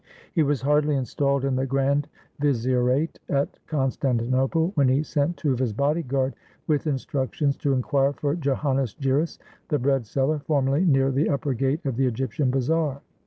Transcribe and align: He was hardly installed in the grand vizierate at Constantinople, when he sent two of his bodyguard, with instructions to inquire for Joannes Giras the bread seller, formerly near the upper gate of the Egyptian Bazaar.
He 0.33 0.41
was 0.41 0.61
hardly 0.63 0.95
installed 0.95 1.45
in 1.45 1.55
the 1.55 1.67
grand 1.67 2.07
vizierate 2.41 3.19
at 3.29 3.59
Constantinople, 3.67 4.71
when 4.73 4.87
he 4.89 5.03
sent 5.03 5.37
two 5.37 5.53
of 5.53 5.59
his 5.59 5.73
bodyguard, 5.73 6.33
with 6.65 6.87
instructions 6.87 7.55
to 7.57 7.73
inquire 7.73 8.13
for 8.13 8.35
Joannes 8.35 8.95
Giras 8.99 9.37
the 9.67 9.77
bread 9.77 10.07
seller, 10.07 10.39
formerly 10.39 10.85
near 10.85 11.11
the 11.11 11.29
upper 11.29 11.53
gate 11.53 11.85
of 11.85 11.97
the 11.97 12.07
Egyptian 12.07 12.49
Bazaar. 12.49 12.99